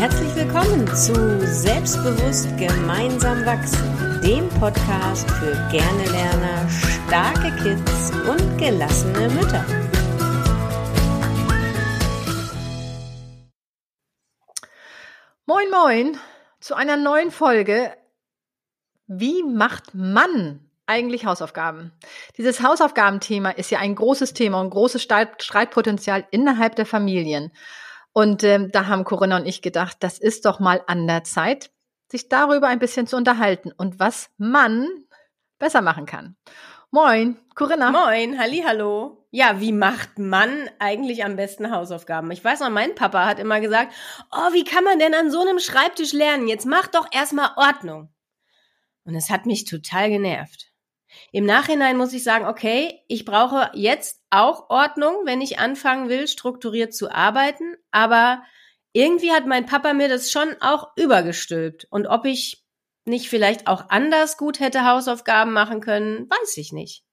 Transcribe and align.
Herzlich 0.00 0.34
willkommen 0.34 0.86
zu 0.96 1.12
Selbstbewusst 1.46 2.48
gemeinsam 2.56 3.44
wachsen, 3.44 4.22
dem 4.22 4.48
Podcast 4.58 5.30
für 5.32 5.52
gerne 5.70 6.04
Lerner, 6.06 6.70
starke 6.70 7.54
Kids 7.62 8.10
und 8.26 8.56
gelassene 8.56 9.28
Mütter. 9.28 9.62
Moin, 15.44 15.70
moin 15.70 16.18
zu 16.60 16.74
einer 16.74 16.96
neuen 16.96 17.30
Folge. 17.30 17.94
Wie 19.06 19.42
macht 19.42 19.92
man 19.92 20.66
eigentlich 20.86 21.26
Hausaufgaben? 21.26 21.92
Dieses 22.38 22.62
Hausaufgabenthema 22.62 23.50
ist 23.50 23.70
ja 23.70 23.80
ein 23.80 23.96
großes 23.96 24.32
Thema 24.32 24.62
und 24.62 24.70
großes 24.70 25.02
Streitpotenzial 25.02 26.26
innerhalb 26.30 26.74
der 26.76 26.86
Familien. 26.86 27.52
Und 28.12 28.42
ähm, 28.42 28.70
da 28.72 28.86
haben 28.86 29.04
Corinna 29.04 29.36
und 29.36 29.46
ich 29.46 29.62
gedacht, 29.62 29.98
das 30.00 30.18
ist 30.18 30.44
doch 30.44 30.58
mal 30.58 30.82
an 30.86 31.06
der 31.06 31.24
Zeit, 31.24 31.70
sich 32.10 32.28
darüber 32.28 32.66
ein 32.66 32.80
bisschen 32.80 33.06
zu 33.06 33.16
unterhalten 33.16 33.72
und 33.72 34.00
was 34.00 34.30
man 34.36 34.88
besser 35.58 35.80
machen 35.80 36.06
kann. 36.06 36.36
Moin, 36.90 37.36
Corinna. 37.54 37.92
Moin, 37.92 38.36
halli, 38.36 38.64
hallo. 38.66 39.24
Ja, 39.30 39.60
wie 39.60 39.70
macht 39.70 40.18
man 40.18 40.68
eigentlich 40.80 41.24
am 41.24 41.36
besten 41.36 41.70
Hausaufgaben? 41.70 42.32
Ich 42.32 42.44
weiß 42.44 42.60
noch, 42.60 42.70
mein 42.70 42.96
Papa 42.96 43.26
hat 43.26 43.38
immer 43.38 43.60
gesagt, 43.60 43.94
oh, 44.32 44.52
wie 44.52 44.64
kann 44.64 44.82
man 44.82 44.98
denn 44.98 45.14
an 45.14 45.30
so 45.30 45.40
einem 45.40 45.60
Schreibtisch 45.60 46.12
lernen? 46.12 46.48
Jetzt 46.48 46.66
mach 46.66 46.88
doch 46.88 47.06
erstmal 47.12 47.52
Ordnung. 47.56 48.12
Und 49.04 49.14
es 49.14 49.30
hat 49.30 49.46
mich 49.46 49.66
total 49.66 50.10
genervt. 50.10 50.69
Im 51.32 51.44
Nachhinein 51.44 51.96
muss 51.96 52.12
ich 52.12 52.24
sagen, 52.24 52.46
okay, 52.46 53.00
ich 53.06 53.24
brauche 53.24 53.70
jetzt 53.74 54.20
auch 54.30 54.68
Ordnung, 54.68 55.14
wenn 55.24 55.40
ich 55.40 55.58
anfangen 55.58 56.08
will, 56.08 56.26
strukturiert 56.26 56.92
zu 56.92 57.10
arbeiten, 57.10 57.76
aber 57.90 58.42
irgendwie 58.92 59.30
hat 59.30 59.46
mein 59.46 59.66
Papa 59.66 59.92
mir 59.92 60.08
das 60.08 60.30
schon 60.30 60.56
auch 60.60 60.88
übergestülpt. 60.96 61.86
Und 61.90 62.06
ob 62.06 62.24
ich 62.24 62.64
nicht 63.04 63.28
vielleicht 63.28 63.68
auch 63.68 63.88
anders 63.88 64.36
gut 64.36 64.58
hätte 64.58 64.84
Hausaufgaben 64.84 65.52
machen 65.52 65.80
können, 65.80 66.28
weiß 66.28 66.56
ich 66.56 66.72
nicht. 66.72 67.04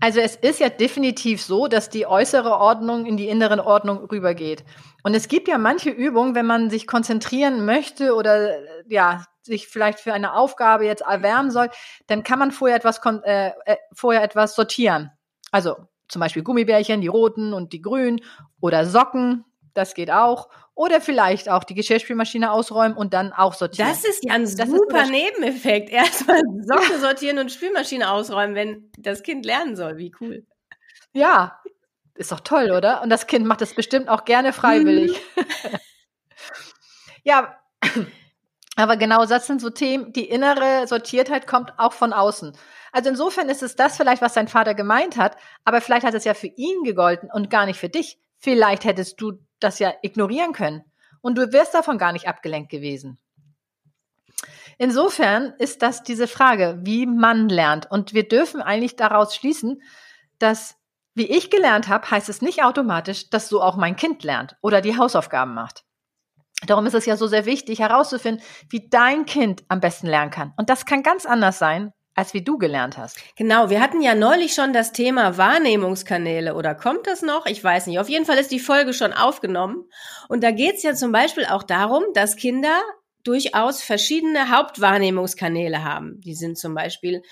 Also 0.00 0.20
es 0.20 0.36
ist 0.36 0.60
ja 0.60 0.68
definitiv 0.68 1.42
so, 1.42 1.68
dass 1.68 1.88
die 1.88 2.06
äußere 2.06 2.56
Ordnung 2.56 3.06
in 3.06 3.16
die 3.16 3.28
innere 3.28 3.64
Ordnung 3.64 4.04
rübergeht. 4.06 4.64
Und 5.02 5.14
es 5.14 5.28
gibt 5.28 5.48
ja 5.48 5.58
manche 5.58 5.90
Übungen, 5.90 6.34
wenn 6.34 6.46
man 6.46 6.70
sich 6.70 6.86
konzentrieren 6.86 7.64
möchte 7.64 8.14
oder 8.14 8.58
ja 8.88 9.24
sich 9.42 9.68
vielleicht 9.68 10.00
für 10.00 10.14
eine 10.14 10.34
Aufgabe 10.34 10.86
jetzt 10.86 11.02
erwärmen 11.02 11.50
soll, 11.50 11.68
dann 12.06 12.22
kann 12.22 12.38
man 12.38 12.50
vorher 12.50 12.76
etwas 12.76 13.00
äh, 13.24 13.50
äh, 13.66 13.76
vorher 13.92 14.22
etwas 14.22 14.54
sortieren. 14.54 15.10
Also 15.50 15.76
zum 16.08 16.20
Beispiel 16.20 16.42
Gummibärchen, 16.42 17.00
die 17.00 17.08
roten 17.08 17.52
und 17.52 17.72
die 17.72 17.82
grünen 17.82 18.20
oder 18.60 18.86
Socken, 18.86 19.44
das 19.74 19.94
geht 19.94 20.10
auch. 20.10 20.48
Oder 20.76 21.00
vielleicht 21.00 21.48
auch 21.48 21.62
die 21.62 21.74
Geschirrspülmaschine 21.74 22.50
ausräumen 22.50 22.96
und 22.96 23.14
dann 23.14 23.32
auch 23.32 23.54
sortieren. 23.54 23.88
Das 23.88 24.04
ist 24.04 24.24
ja 24.24 24.34
ein 24.34 24.42
das 24.42 24.68
super 24.68 25.06
Nebeneffekt. 25.06 25.88
Erstmal 25.90 26.40
Socken 26.62 27.00
sortieren 27.00 27.38
und 27.38 27.52
Spülmaschine 27.52 28.10
ausräumen, 28.10 28.56
wenn 28.56 28.90
das 28.98 29.22
Kind 29.22 29.46
lernen 29.46 29.76
soll. 29.76 29.98
Wie 29.98 30.12
cool. 30.20 30.44
Ja, 31.12 31.60
ist 32.16 32.32
doch 32.32 32.40
toll, 32.40 32.72
oder? 32.72 33.02
Und 33.02 33.10
das 33.10 33.26
Kind 33.26 33.46
macht 33.46 33.62
es 33.62 33.74
bestimmt 33.74 34.08
auch 34.08 34.24
gerne 34.24 34.52
freiwillig. 34.52 35.20
Mhm. 35.36 35.44
ja, 37.24 37.56
aber 38.76 38.96
genau 38.96 39.24
das 39.26 39.46
sind 39.46 39.60
so 39.60 39.70
Themen, 39.70 40.12
die 40.12 40.28
innere 40.28 40.86
Sortiertheit 40.86 41.46
kommt 41.46 41.72
auch 41.78 41.92
von 41.92 42.12
außen. 42.12 42.56
Also 42.92 43.10
insofern 43.10 43.48
ist 43.48 43.62
es 43.62 43.76
das 43.76 43.96
vielleicht, 43.96 44.22
was 44.22 44.34
dein 44.34 44.48
Vater 44.48 44.74
gemeint 44.74 45.16
hat, 45.16 45.36
aber 45.64 45.80
vielleicht 45.80 46.06
hat 46.06 46.14
es 46.14 46.24
ja 46.24 46.34
für 46.34 46.46
ihn 46.48 46.82
gegolten 46.84 47.30
und 47.32 47.50
gar 47.50 47.66
nicht 47.66 47.78
für 47.78 47.88
dich. 47.88 48.18
Vielleicht 48.38 48.84
hättest 48.84 49.20
du 49.20 49.38
das 49.64 49.78
ja 49.78 49.92
ignorieren 50.02 50.52
können 50.52 50.84
und 51.20 51.36
du 51.38 51.52
wärst 51.52 51.74
davon 51.74 51.98
gar 51.98 52.12
nicht 52.12 52.28
abgelenkt 52.28 52.70
gewesen. 52.70 53.18
Insofern 54.78 55.54
ist 55.58 55.82
das 55.82 56.02
diese 56.02 56.26
Frage, 56.26 56.80
wie 56.82 57.06
man 57.06 57.48
lernt. 57.48 57.90
Und 57.90 58.12
wir 58.12 58.28
dürfen 58.28 58.60
eigentlich 58.60 58.96
daraus 58.96 59.34
schließen, 59.34 59.80
dass, 60.38 60.76
wie 61.14 61.30
ich 61.30 61.50
gelernt 61.50 61.88
habe, 61.88 62.10
heißt 62.10 62.28
es 62.28 62.42
nicht 62.42 62.64
automatisch, 62.64 63.30
dass 63.30 63.48
so 63.48 63.62
auch 63.62 63.76
mein 63.76 63.96
Kind 63.96 64.24
lernt 64.24 64.56
oder 64.62 64.80
die 64.80 64.98
Hausaufgaben 64.98 65.54
macht. 65.54 65.84
Darum 66.66 66.86
ist 66.86 66.94
es 66.94 67.06
ja 67.06 67.16
so 67.16 67.26
sehr 67.26 67.46
wichtig 67.46 67.80
herauszufinden, 67.80 68.44
wie 68.68 68.88
dein 68.88 69.26
Kind 69.26 69.64
am 69.68 69.80
besten 69.80 70.06
lernen 70.06 70.30
kann. 70.30 70.52
Und 70.56 70.70
das 70.70 70.86
kann 70.86 71.02
ganz 71.02 71.26
anders 71.26 71.58
sein, 71.58 71.92
als 72.14 72.34
wie 72.34 72.42
du 72.42 72.58
gelernt 72.58 72.96
hast. 72.96 73.18
Genau, 73.36 73.70
wir 73.70 73.80
hatten 73.80 74.00
ja 74.00 74.14
neulich 74.14 74.54
schon 74.54 74.72
das 74.72 74.92
Thema 74.92 75.36
Wahrnehmungskanäle 75.36 76.54
oder 76.54 76.74
kommt 76.74 77.06
das 77.06 77.22
noch? 77.22 77.46
Ich 77.46 77.62
weiß 77.62 77.86
nicht. 77.86 77.98
Auf 77.98 78.08
jeden 78.08 78.24
Fall 78.24 78.38
ist 78.38 78.50
die 78.50 78.60
Folge 78.60 78.92
schon 78.92 79.12
aufgenommen. 79.12 79.88
Und 80.28 80.44
da 80.44 80.50
geht 80.50 80.76
es 80.76 80.82
ja 80.82 80.94
zum 80.94 81.12
Beispiel 81.12 81.44
auch 81.46 81.62
darum, 81.62 82.04
dass 82.14 82.36
Kinder 82.36 82.80
durchaus 83.24 83.82
verschiedene 83.82 84.50
Hauptwahrnehmungskanäle 84.50 85.82
haben. 85.82 86.20
Die 86.20 86.34
sind 86.34 86.58
zum 86.58 86.74
Beispiel 86.74 87.22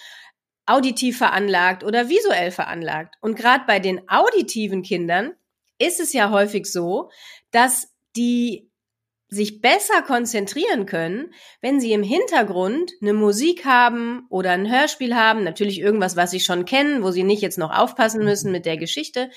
auditiv 0.66 1.18
veranlagt 1.18 1.84
oder 1.84 2.08
visuell 2.08 2.50
veranlagt. 2.50 3.16
Und 3.20 3.36
gerade 3.36 3.64
bei 3.66 3.78
den 3.78 4.08
auditiven 4.08 4.82
Kindern 4.82 5.32
ist 5.78 6.00
es 6.00 6.12
ja 6.12 6.30
häufig 6.30 6.66
so, 6.66 7.10
dass 7.50 7.92
die 8.16 8.70
sich 9.32 9.62
besser 9.62 10.02
konzentrieren 10.02 10.84
können, 10.84 11.32
wenn 11.62 11.80
sie 11.80 11.92
im 11.92 12.02
Hintergrund 12.02 12.92
eine 13.00 13.14
Musik 13.14 13.64
haben 13.64 14.26
oder 14.28 14.50
ein 14.50 14.70
Hörspiel 14.70 15.14
haben, 15.14 15.42
natürlich 15.42 15.80
irgendwas, 15.80 16.16
was 16.16 16.30
sie 16.30 16.40
schon 16.40 16.66
kennen, 16.66 17.02
wo 17.02 17.10
sie 17.10 17.22
nicht 17.22 17.40
jetzt 17.40 17.56
noch 17.56 17.74
aufpassen 17.74 18.24
müssen 18.24 18.52
mit 18.52 18.66
der 18.66 18.76
Geschichte. 18.76 19.30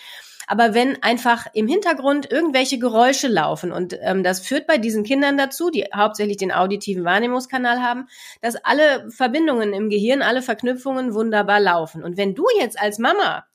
Aber 0.47 0.73
wenn 0.73 1.01
einfach 1.01 1.47
im 1.53 1.69
Hintergrund 1.69 2.29
irgendwelche 2.29 2.78
Geräusche 2.78 3.29
laufen 3.29 3.72
und 3.72 3.97
ähm, 4.01 4.22
das 4.22 4.41
führt 4.41 4.67
bei 4.67 4.78
diesen 4.78 5.05
Kindern 5.05 5.38
dazu, 5.38 5.69
die 5.69 5.85
hauptsächlich 5.95 6.38
den 6.38 6.51
auditiven 6.51 7.05
Wahrnehmungskanal 7.05 7.81
haben, 7.81 8.07
dass 8.41 8.57
alle 8.57 9.09
Verbindungen 9.09 9.72
im 9.72 9.89
Gehirn, 9.89 10.22
alle 10.22 10.41
Verknüpfungen 10.41 11.13
wunderbar 11.13 11.61
laufen. 11.61 12.03
Und 12.03 12.17
wenn 12.17 12.35
du 12.35 12.45
jetzt 12.59 12.78
als 12.78 13.00
Mama 13.00 13.45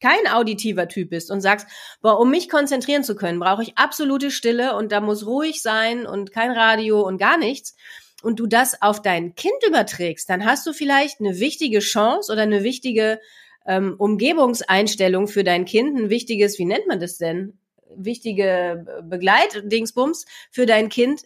kein 0.00 0.26
auditiver 0.32 0.88
Typ 0.88 1.10
bist 1.10 1.30
und 1.30 1.40
sagst, 1.40 1.66
boah, 2.00 2.18
um 2.18 2.30
mich 2.30 2.48
konzentrieren 2.48 3.04
zu 3.04 3.16
können, 3.16 3.40
brauche 3.40 3.62
ich 3.62 3.76
absolute 3.76 4.30
Stille 4.30 4.76
und 4.76 4.92
da 4.92 5.00
muss 5.00 5.26
ruhig 5.26 5.62
sein 5.62 6.06
und 6.06 6.32
kein 6.32 6.50
Radio 6.50 7.00
und 7.00 7.18
gar 7.18 7.36
nichts 7.36 7.74
und 8.22 8.40
du 8.40 8.46
das 8.46 8.82
auf 8.82 9.02
dein 9.02 9.34
Kind 9.34 9.56
überträgst, 9.66 10.28
dann 10.28 10.44
hast 10.44 10.66
du 10.66 10.72
vielleicht 10.72 11.20
eine 11.20 11.38
wichtige 11.38 11.78
Chance 11.80 12.32
oder 12.32 12.42
eine 12.42 12.62
wichtige 12.62 13.20
ähm, 13.66 13.94
Umgebungseinstellung 13.98 15.28
für 15.28 15.44
dein 15.44 15.64
Kind, 15.64 15.96
ein 15.98 16.10
wichtiges, 16.10 16.58
wie 16.58 16.64
nennt 16.64 16.86
man 16.88 17.00
das 17.00 17.18
denn? 17.18 17.58
Wichtige 17.94 18.84
Begleitdingsbums 19.02 20.26
für 20.50 20.66
dein 20.66 20.88
Kind 20.88 21.22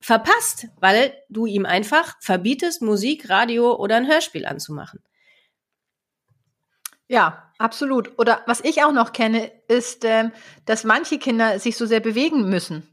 verpasst, 0.00 0.68
weil 0.78 1.14
du 1.28 1.46
ihm 1.46 1.66
einfach 1.66 2.16
verbietest, 2.20 2.82
Musik, 2.82 3.28
Radio 3.28 3.76
oder 3.76 3.96
ein 3.96 4.08
Hörspiel 4.08 4.46
anzumachen. 4.46 5.00
Ja, 7.08 7.49
Absolut. 7.60 8.18
Oder 8.18 8.40
was 8.46 8.64
ich 8.64 8.82
auch 8.82 8.92
noch 8.92 9.12
kenne, 9.12 9.52
ist, 9.68 10.06
ähm, 10.06 10.32
dass 10.64 10.84
manche 10.84 11.18
Kinder 11.18 11.58
sich 11.58 11.76
so 11.76 11.84
sehr 11.84 12.00
bewegen 12.00 12.48
müssen. 12.48 12.88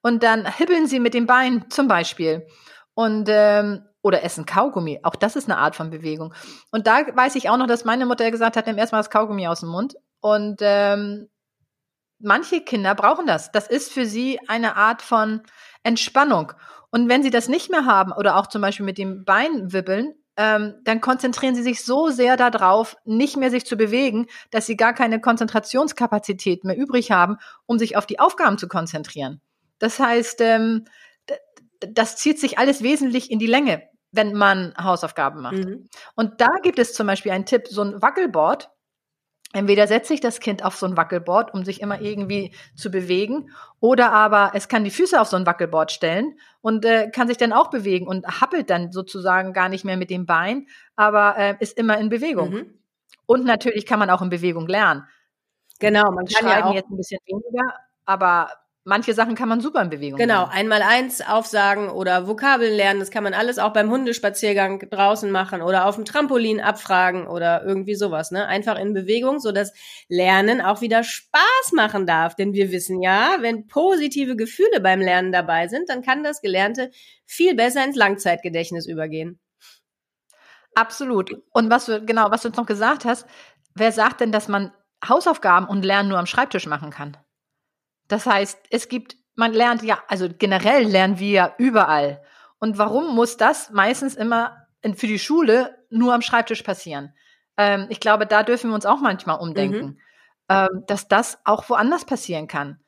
Und 0.00 0.22
dann 0.22 0.46
hibbeln 0.46 0.86
sie 0.86 1.00
mit 1.00 1.12
den 1.12 1.26
Beinen 1.26 1.68
zum 1.70 1.88
Beispiel. 1.88 2.46
Und 2.94 3.28
ähm, 3.28 3.82
oder 4.00 4.22
essen 4.22 4.46
Kaugummi. 4.46 5.00
Auch 5.02 5.16
das 5.16 5.34
ist 5.34 5.50
eine 5.50 5.58
Art 5.58 5.74
von 5.74 5.90
Bewegung. 5.90 6.32
Und 6.70 6.86
da 6.86 7.04
weiß 7.12 7.34
ich 7.34 7.50
auch 7.50 7.56
noch, 7.56 7.66
dass 7.66 7.84
meine 7.84 8.06
Mutter 8.06 8.30
gesagt 8.30 8.56
hat, 8.56 8.66
nimm 8.66 8.78
erstmal 8.78 9.00
das 9.00 9.10
Kaugummi 9.10 9.48
aus 9.48 9.60
dem 9.60 9.70
Mund. 9.70 9.96
Und 10.20 10.60
ähm, 10.60 11.28
manche 12.20 12.60
Kinder 12.60 12.94
brauchen 12.94 13.26
das. 13.26 13.50
Das 13.50 13.66
ist 13.66 13.92
für 13.92 14.06
sie 14.06 14.38
eine 14.46 14.76
Art 14.76 15.02
von 15.02 15.42
Entspannung. 15.82 16.52
Und 16.90 17.08
wenn 17.08 17.24
sie 17.24 17.30
das 17.30 17.48
nicht 17.48 17.72
mehr 17.72 17.86
haben 17.86 18.12
oder 18.12 18.36
auch 18.36 18.46
zum 18.46 18.62
Beispiel 18.62 18.86
mit 18.86 18.98
dem 18.98 19.24
Bein 19.24 19.72
wibbeln, 19.72 20.14
ähm, 20.36 20.74
dann 20.84 21.00
konzentrieren 21.00 21.54
sie 21.54 21.62
sich 21.62 21.84
so 21.84 22.08
sehr 22.08 22.36
darauf, 22.36 22.96
nicht 23.04 23.36
mehr 23.36 23.50
sich 23.50 23.66
zu 23.66 23.76
bewegen, 23.76 24.26
dass 24.50 24.66
sie 24.66 24.76
gar 24.76 24.94
keine 24.94 25.20
Konzentrationskapazität 25.20 26.64
mehr 26.64 26.76
übrig 26.76 27.10
haben, 27.10 27.36
um 27.66 27.78
sich 27.78 27.96
auf 27.96 28.06
die 28.06 28.18
Aufgaben 28.18 28.58
zu 28.58 28.68
konzentrieren. 28.68 29.40
Das 29.78 29.98
heißt, 29.98 30.40
ähm, 30.40 30.84
das 31.80 32.16
zieht 32.16 32.38
sich 32.40 32.58
alles 32.58 32.82
wesentlich 32.82 33.30
in 33.30 33.38
die 33.38 33.46
Länge, 33.46 33.82
wenn 34.10 34.34
man 34.34 34.74
Hausaufgaben 34.80 35.42
macht. 35.42 35.64
Mhm. 35.64 35.88
Und 36.14 36.40
da 36.40 36.50
gibt 36.62 36.78
es 36.78 36.94
zum 36.94 37.06
Beispiel 37.06 37.32
einen 37.32 37.46
Tipp, 37.46 37.66
so 37.68 37.82
ein 37.82 38.00
Wackelboard, 38.00 38.70
Entweder 39.52 39.86
setze 39.86 40.14
ich 40.14 40.20
das 40.20 40.40
Kind 40.40 40.64
auf 40.64 40.76
so 40.76 40.86
ein 40.86 40.96
Wackelboard, 40.96 41.52
um 41.52 41.64
sich 41.64 41.82
immer 41.82 42.00
irgendwie 42.00 42.54
zu 42.74 42.90
bewegen, 42.90 43.50
oder 43.80 44.10
aber 44.12 44.52
es 44.54 44.68
kann 44.68 44.84
die 44.84 44.90
Füße 44.90 45.20
auf 45.20 45.28
so 45.28 45.36
ein 45.36 45.44
Wackelboard 45.44 45.92
stellen 45.92 46.38
und 46.62 46.84
äh, 46.86 47.10
kann 47.10 47.28
sich 47.28 47.36
dann 47.36 47.52
auch 47.52 47.68
bewegen 47.68 48.06
und 48.06 48.26
happelt 48.40 48.70
dann 48.70 48.92
sozusagen 48.92 49.52
gar 49.52 49.68
nicht 49.68 49.84
mehr 49.84 49.98
mit 49.98 50.08
dem 50.08 50.24
Bein, 50.24 50.66
aber 50.96 51.36
äh, 51.36 51.56
ist 51.60 51.76
immer 51.76 51.98
in 51.98 52.08
Bewegung. 52.08 52.50
Mhm. 52.50 52.78
Und 53.26 53.44
natürlich 53.44 53.84
kann 53.84 53.98
man 53.98 54.10
auch 54.10 54.22
in 54.22 54.30
Bewegung 54.30 54.66
lernen. 54.66 55.04
Genau, 55.78 56.10
man 56.12 56.26
kann 56.26 56.48
ja 56.48 56.64
auch 56.64 56.74
jetzt 56.74 56.90
ein 56.90 56.96
bisschen 56.96 57.20
weniger, 57.26 57.74
aber 58.04 58.50
manche 58.84 59.14
Sachen 59.14 59.34
kann 59.34 59.48
man 59.48 59.60
super 59.60 59.80
in 59.82 59.90
Bewegung 59.90 60.18
Genau, 60.18 60.40
lernen. 60.40 60.52
einmal 60.52 60.82
eins 60.82 61.20
aufsagen 61.20 61.88
oder 61.88 62.26
Vokabeln 62.26 62.74
lernen, 62.74 63.00
das 63.00 63.10
kann 63.10 63.24
man 63.24 63.34
alles 63.34 63.58
auch 63.58 63.72
beim 63.72 63.90
Hundespaziergang 63.90 64.80
draußen 64.90 65.30
machen 65.30 65.62
oder 65.62 65.86
auf 65.86 65.96
dem 65.96 66.04
Trampolin 66.04 66.60
abfragen 66.60 67.26
oder 67.26 67.64
irgendwie 67.64 67.94
sowas, 67.94 68.30
ne? 68.30 68.46
Einfach 68.46 68.78
in 68.78 68.94
Bewegung, 68.94 69.38
so 69.40 69.52
dass 69.52 69.72
Lernen 70.08 70.60
auch 70.60 70.80
wieder 70.80 71.04
Spaß 71.04 71.72
machen 71.74 72.06
darf, 72.06 72.34
denn 72.36 72.52
wir 72.52 72.72
wissen 72.72 73.00
ja, 73.02 73.36
wenn 73.40 73.66
positive 73.66 74.36
Gefühle 74.36 74.80
beim 74.80 75.00
Lernen 75.00 75.32
dabei 75.32 75.68
sind, 75.68 75.88
dann 75.88 76.02
kann 76.02 76.24
das 76.24 76.40
Gelernte 76.40 76.90
viel 77.26 77.54
besser 77.54 77.84
ins 77.84 77.96
Langzeitgedächtnis 77.96 78.86
übergehen. 78.86 79.38
Absolut. 80.74 81.30
Und 81.52 81.70
was 81.70 81.86
du, 81.86 82.04
genau, 82.04 82.30
was 82.30 82.42
du 82.42 82.48
jetzt 82.48 82.56
noch 82.56 82.66
gesagt 82.66 83.04
hast, 83.04 83.26
wer 83.74 83.92
sagt 83.92 84.20
denn, 84.20 84.32
dass 84.32 84.48
man 84.48 84.72
Hausaufgaben 85.06 85.66
und 85.66 85.84
Lernen 85.84 86.08
nur 86.08 86.18
am 86.18 86.26
Schreibtisch 86.26 86.66
machen 86.66 86.90
kann? 86.90 87.16
Das 88.12 88.26
heißt, 88.26 88.58
es 88.68 88.88
gibt, 88.90 89.16
man 89.36 89.54
lernt 89.54 89.82
ja, 89.82 90.02
also 90.06 90.28
generell 90.28 90.84
lernen 90.84 91.18
wir 91.18 91.30
ja 91.30 91.54
überall. 91.56 92.22
Und 92.58 92.76
warum 92.76 93.14
muss 93.14 93.38
das 93.38 93.70
meistens 93.70 94.16
immer 94.16 94.66
für 94.96 95.06
die 95.06 95.18
Schule 95.18 95.78
nur 95.88 96.12
am 96.12 96.20
Schreibtisch 96.20 96.62
passieren? 96.62 97.14
Ähm, 97.56 97.86
ich 97.88 98.00
glaube, 98.00 98.26
da 98.26 98.42
dürfen 98.42 98.68
wir 98.68 98.74
uns 98.74 98.84
auch 98.84 99.00
manchmal 99.00 99.40
umdenken, 99.40 99.86
mhm. 99.86 99.98
ähm, 100.50 100.84
dass 100.86 101.08
das 101.08 101.38
auch 101.46 101.70
woanders 101.70 102.04
passieren 102.04 102.48
kann. 102.48 102.80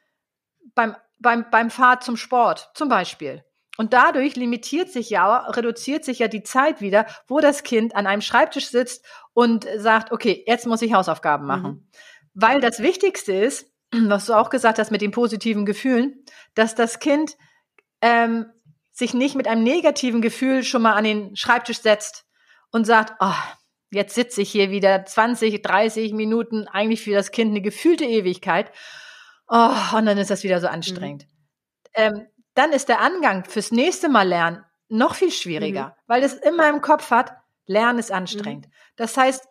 Beim, 0.75 0.95
beim, 1.19 1.47
beim 1.51 1.71
Fahrt 1.71 2.05
zum 2.05 2.19
Sport 2.19 2.71
zum 2.75 2.91
Beispiel. 2.91 3.43
Und 3.79 3.95
dadurch 3.95 4.37
limitiert 4.37 4.91
sich 4.91 5.09
ja, 5.09 5.39
reduziert 5.47 6.05
sich 6.05 6.19
ja 6.19 6.29
die 6.29 6.43
Zeit 6.43 6.83
wieder, 6.83 7.07
wo 7.29 7.41
das 7.41 7.63
Kind 7.63 7.97
an 7.97 8.07
einem 8.07 8.21
Schreibtisch 8.21 8.69
sitzt 8.69 9.07
und 9.33 9.67
sagt, 9.79 10.13
okay, 10.13 10.45
jetzt 10.47 10.67
muss 10.67 10.83
ich 10.83 10.93
Hausaufgaben 10.93 11.47
machen. 11.47 11.71
Mhm. 11.71 11.89
Weil 12.35 12.61
das 12.61 12.81
Wichtigste 12.81 13.33
ist, 13.33 13.74
was 14.09 14.27
du 14.27 14.35
auch 14.35 14.51
gesagt 14.51 14.79
hast 14.79 14.91
mit 14.91 15.01
den 15.01 15.11
positiven 15.11 15.67
Gefühlen, 15.67 16.25
dass 16.55 16.75
das 16.75 16.99
Kind 16.99 17.37
ähm, 18.01 18.47
sich 18.93 19.15
nicht 19.15 19.35
mit 19.35 19.49
einem 19.49 19.63
negativen 19.63 20.23
Gefühl 20.23 20.63
schon 20.63 20.83
mal 20.83 20.95
an 20.95 21.05
den 21.05 21.37
Schreibtisch 21.37 21.81
setzt 21.81 22.25
und 22.71 22.87
sagt, 22.87 23.15
oh, 23.21 23.35
jetzt 23.91 24.15
sitze 24.15 24.43
ich 24.43 24.51
hier 24.51 24.71
wieder 24.71 25.05
20, 25.05 25.63
30 25.63 26.13
Minuten, 26.13 26.69
eigentlich 26.69 27.03
für 27.03 27.13
das 27.13 27.31
Kind 27.31 27.51
eine 27.51 27.61
gefühlte 27.61 28.05
Ewigkeit. 28.05 28.71
Oh, 29.49 29.97
und 29.97 30.07
dann 30.07 30.19
ist 30.19 30.31
das 30.31 30.45
wieder 30.45 30.61
so 30.61 30.69
anstrengend. 30.69 31.25
Mhm. 31.25 31.29
Ähm, 31.95 32.27
dann 32.55 32.73
ist 32.73 32.89
der 32.89 33.01
Angang 33.01 33.45
fürs 33.45 33.73
nächste 33.73 34.09
Mal 34.09 34.29
lernen 34.29 34.65
noch 34.89 35.15
viel 35.15 35.31
schwieriger, 35.31 35.89
mhm. 35.89 35.93
weil 36.07 36.23
es 36.23 36.35
immer 36.35 36.69
im 36.69 36.81
Kopf 36.81 37.11
hat, 37.11 37.33
Lernen 37.67 37.99
ist 37.99 38.13
anstrengend. 38.13 38.67
Mhm. 38.67 38.73
Das 38.97 39.17
heißt, 39.17 39.49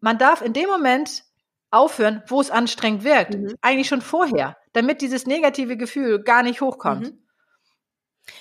man 0.00 0.18
darf 0.18 0.42
in 0.42 0.52
dem 0.52 0.68
Moment 0.68 1.24
aufhören, 1.70 2.22
wo 2.26 2.40
es 2.40 2.50
anstrengend 2.50 3.04
wirkt. 3.04 3.34
Mhm. 3.34 3.54
Eigentlich 3.60 3.88
schon 3.88 4.02
vorher, 4.02 4.56
damit 4.72 5.00
dieses 5.00 5.26
negative 5.26 5.76
Gefühl 5.76 6.22
gar 6.22 6.42
nicht 6.42 6.60
hochkommt. 6.60 7.12
Mhm. 7.12 7.18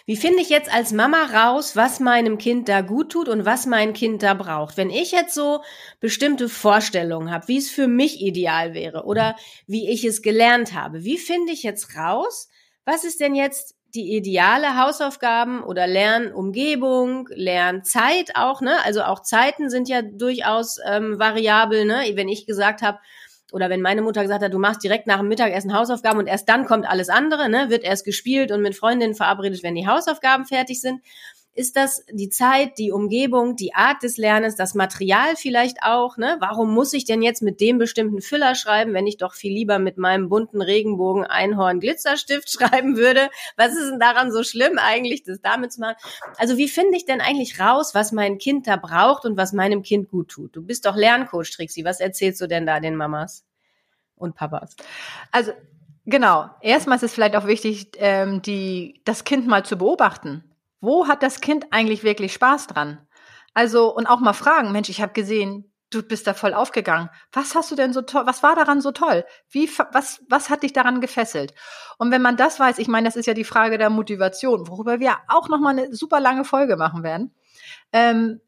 Wie 0.06 0.18
finde 0.18 0.41
ich 0.41 0.50
jetzt 0.50 0.71
als 0.71 0.91
Mama 0.91 1.24
raus, 1.24 1.75
was 1.75 2.00
meinem 2.00 2.38
Kind 2.38 2.69
da 2.69 2.81
gut 2.81 3.12
tut 3.12 3.29
und 3.29 3.45
was 3.45 3.65
mein 3.65 3.94
Kind 3.94 4.24
da 4.24 4.33
braucht? 4.33 4.77
Wenn 4.77 4.89
ich 4.89 5.12
jetzt 5.12 5.33
so 5.33 5.63
bestimmte 6.00 6.50
Vorstellungen 6.50 7.31
habe, 7.31 7.47
wie 7.47 7.57
es 7.57 7.69
für 7.69 7.88
mich 7.88 8.21
ideal 8.21 8.74
wäre 8.74 9.06
oder 9.06 9.35
wie 9.65 9.89
ich 9.89 10.03
es 10.03 10.21
gelernt 10.21 10.73
habe, 10.73 11.03
wie 11.03 11.18
finde 11.18 11.53
ich 11.53 11.63
jetzt 11.63 11.95
raus, 11.95 12.50
was 12.85 13.03
ist 13.03 13.19
denn 13.19 13.35
jetzt 13.35 13.75
die 13.97 14.15
ideale 14.15 14.77
Hausaufgaben 14.77 15.63
oder 15.63 15.88
Lernumgebung, 15.88 17.27
Lernzeit 17.33 18.35
auch, 18.35 18.61
ne? 18.61 18.77
Also 18.85 19.01
auch 19.01 19.21
Zeiten 19.21 19.69
sind 19.69 19.89
ja 19.89 20.01
durchaus 20.01 20.79
ähm, 20.88 21.19
variabel, 21.19 21.85
ne? 21.85 22.03
Wenn 22.13 22.29
ich 22.29 22.45
gesagt 22.45 22.81
habe, 22.81 22.99
oder 23.51 23.69
wenn 23.69 23.81
meine 23.81 24.01
Mutter 24.01 24.21
gesagt 24.21 24.44
hat, 24.44 24.53
du 24.53 24.59
machst 24.59 24.83
direkt 24.83 25.07
nach 25.07 25.19
dem 25.19 25.29
Mittagessen 25.29 25.73
Hausaufgaben 25.73 26.19
und 26.19 26.27
erst 26.27 26.49
dann 26.49 26.65
kommt 26.65 26.85
alles 26.88 27.09
andere, 27.09 27.49
ne, 27.49 27.69
wird 27.69 27.83
erst 27.83 28.05
gespielt 28.05 28.51
und 28.51 28.61
mit 28.61 28.75
Freundinnen 28.75 29.15
verabredet, 29.15 29.63
wenn 29.63 29.73
die 29.73 29.88
Hausaufgaben 29.88 30.45
fertig 30.45 30.81
sind 30.81 31.01
ist 31.57 31.75
das 31.75 32.06
die 32.12 32.30
Zeit, 32.30 32.77
die 32.77 32.92
Umgebung, 32.92 33.56
die 33.56 33.74
Art 33.74 34.04
des 34.04 34.18
Lernens, 34.18 34.56
das 34.56 34.75
Material 34.75 35.36
vielleicht 35.36 35.81
auch? 35.81 36.15
Ne? 36.18 36.38
Warum 36.39 36.71
muss 36.71 36.94
ich 36.94 37.04
denn 37.04 37.24
jetzt 37.24 37.42
mit 37.42 37.59
dem 37.59 37.80
bestimmten 37.80 38.21
Füller 38.21 38.54
schreiben, 38.54 38.94
wenn 38.94 39.07
ich 39.07 39.18
doch 39.18 39.33
viel 39.33 39.51
lieber 39.51 39.80
mit 39.80 39.98
meinem 39.98 40.30
bunten 40.30 40.62
Regenbogen 40.62 41.25
Einhorn 41.25 41.80
Glitzerstift 41.80 42.51
schreiben 42.51 42.95
würde? 42.95 43.31
Was 43.56 43.75
ist 43.75 43.89
denn 43.89 44.00
daran 44.00 44.31
so 44.31 44.44
schlimm 44.44 44.77
eigentlich, 44.77 45.24
das 45.24 45.42
damit 45.42 45.74
zu 45.74 45.81
machen? 45.81 45.95
Also 46.38 46.57
wie 46.57 46.68
finde 46.68 46.95
ich 46.95 47.06
denn 47.06 47.21
eigentlich 47.21 47.59
raus, 47.59 47.95
was 47.95 48.12
mein 48.12 48.38
Kind 48.38 48.68
da 48.68 48.75
braucht 48.75 49.25
und 49.25 49.36
was 49.36 49.51
meinem 49.51 49.81
Kind 49.81 50.09
gut 50.09 50.30
tut? 50.30 50.56
Du 50.56 50.62
bist 50.62 50.86
doch 50.86 50.95
Lerncoach, 50.95 51.51
Trixie. 51.51 51.83
Was 51.83 52.00
erzählst 52.00 52.39
du 52.39 52.48
denn 52.48 52.68
da 52.68 52.80
den 52.80 52.95
Mamas 52.95 53.44
und 54.15 54.36
Papas? 54.36 54.75
Also 55.31 55.54
Genau. 56.09 56.50
Erstmal 56.62 56.95
ist 56.95 57.04
es 57.04 57.13
vielleicht 57.13 57.36
auch 57.36 57.48
wichtig, 57.48 57.92
ähm, 57.98 58.42
die, 58.42 59.01
das 59.04 59.25
Kind 59.25 59.45
mal 59.45 59.65
zu 59.65 59.77
beobachten. 59.77 60.46
Wo 60.79 61.07
hat 61.07 61.24
das 61.24 61.41
Kind 61.41 61.68
eigentlich 61.71 62.03
wirklich 62.03 62.33
Spaß 62.33 62.68
dran? 62.68 63.07
Also, 63.53 63.94
und 63.94 64.06
auch 64.07 64.19
mal 64.19 64.33
fragen, 64.33 64.71
Mensch, 64.71 64.89
ich 64.89 65.01
habe 65.01 65.13
gesehen, 65.13 65.71
du 65.89 66.03
bist 66.03 66.27
da 66.27 66.33
voll 66.33 66.53
aufgegangen. 66.53 67.09
Was 67.31 67.56
hast 67.56 67.71
du 67.71 67.75
denn 67.75 67.94
so 67.94 68.01
toll, 68.01 68.25
was 68.25 68.44
war 68.44 68.56
daran 68.56 68.81
so 68.81 68.91
toll? 68.91 69.25
Wie, 69.50 69.69
was, 69.91 70.21
was 70.29 70.50
hat 70.50 70.63
dich 70.63 70.74
daran 70.74 71.01
gefesselt? 71.01 71.53
Und 71.97 72.12
wenn 72.12 72.21
man 72.21 72.38
das 72.38 72.59
weiß, 72.59 72.77
ich 72.77 72.88
meine, 72.88 73.07
das 73.07 73.15
ist 73.15 73.25
ja 73.25 73.33
die 73.33 73.44
Frage 73.44 73.77
der 73.77 73.89
Motivation, 73.89 74.68
worüber 74.68 75.00
wir 75.00 75.18
auch 75.27 75.50
nochmal 75.50 75.77
eine 75.77 75.94
super 75.95 76.19
lange 76.19 76.44
Folge 76.44 76.75
machen 76.75 77.03
werden, 77.03 77.33
ähm, 77.94 78.41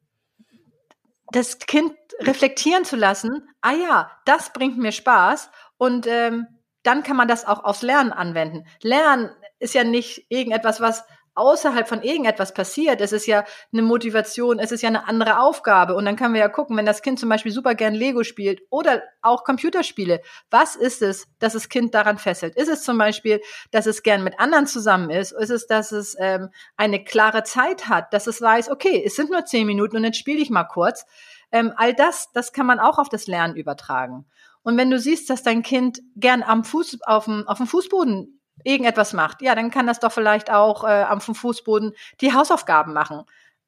das 1.31 1.59
Kind 1.59 1.93
reflektieren 2.19 2.85
zu 2.85 2.95
lassen, 2.95 3.47
ah 3.61 3.73
ja, 3.73 4.11
das 4.25 4.51
bringt 4.51 4.77
mir 4.77 4.91
Spaß 4.91 5.49
und 5.77 6.07
ähm, 6.07 6.47
dann 6.83 7.03
kann 7.03 7.17
man 7.17 7.27
das 7.27 7.45
auch 7.45 7.63
aufs 7.63 7.81
Lernen 7.81 8.11
anwenden. 8.11 8.65
Lernen 8.81 9.29
ist 9.59 9.73
ja 9.73 9.83
nicht 9.83 10.25
irgendetwas, 10.29 10.81
was 10.81 11.03
außerhalb 11.39 11.87
von 11.87 12.01
irgendetwas 12.03 12.53
passiert. 12.53 13.01
Es 13.01 13.11
ist 13.11 13.25
ja 13.25 13.45
eine 13.71 13.81
Motivation, 13.81 14.59
es 14.59 14.71
ist 14.71 14.81
ja 14.81 14.89
eine 14.89 15.07
andere 15.07 15.39
Aufgabe. 15.39 15.95
Und 15.95 16.05
dann 16.05 16.15
können 16.15 16.33
wir 16.33 16.41
ja 16.41 16.49
gucken, 16.49 16.75
wenn 16.77 16.85
das 16.85 17.01
Kind 17.01 17.19
zum 17.19 17.29
Beispiel 17.29 17.51
super 17.51 17.75
gern 17.75 17.95
Lego 17.95 18.23
spielt 18.23 18.61
oder 18.69 19.01
auch 19.21 19.43
Computerspiele, 19.43 20.21
was 20.51 20.75
ist 20.75 21.01
es, 21.01 21.27
dass 21.39 21.53
das 21.53 21.69
Kind 21.69 21.95
daran 21.95 22.17
fesselt? 22.17 22.55
Ist 22.55 22.69
es 22.69 22.83
zum 22.83 22.97
Beispiel, 22.97 23.41
dass 23.71 23.85
es 23.85 24.03
gern 24.03 24.23
mit 24.23 24.39
anderen 24.39 24.67
zusammen 24.67 25.09
ist? 25.09 25.31
Ist 25.31 25.49
es, 25.49 25.65
dass 25.65 25.91
es 25.91 26.15
ähm, 26.19 26.49
eine 26.77 27.03
klare 27.03 27.43
Zeit 27.43 27.87
hat, 27.87 28.13
dass 28.13 28.27
es 28.27 28.41
weiß, 28.41 28.69
okay, 28.69 29.01
es 29.05 29.15
sind 29.15 29.31
nur 29.31 29.45
zehn 29.45 29.65
Minuten 29.65 29.97
und 29.97 30.03
jetzt 30.03 30.17
spiele 30.17 30.41
ich 30.41 30.49
mal 30.49 30.65
kurz. 30.65 31.05
Ähm, 31.51 31.73
all 31.77 31.93
das, 31.93 32.31
das 32.33 32.53
kann 32.53 32.65
man 32.65 32.79
auch 32.79 32.99
auf 32.99 33.09
das 33.09 33.27
Lernen 33.27 33.55
übertragen. 33.55 34.25
Und 34.61 34.77
wenn 34.77 34.91
du 34.91 34.99
siehst, 34.99 35.29
dass 35.29 35.41
dein 35.41 35.63
Kind 35.63 36.01
gern 36.15 36.43
am 36.43 36.63
Fuß, 36.63 36.99
auf 37.05 37.25
dem, 37.25 37.47
auf 37.47 37.57
dem 37.57 37.67
Fußboden 37.67 38.38
irgendetwas 38.63 39.13
macht, 39.13 39.41
ja, 39.41 39.55
dann 39.55 39.71
kann 39.71 39.87
das 39.87 39.99
doch 39.99 40.11
vielleicht 40.11 40.51
auch 40.51 40.83
äh, 40.83 41.03
am 41.03 41.21
Fußboden 41.21 41.93
die 42.21 42.33
Hausaufgaben 42.33 42.93
machen. 42.93 43.23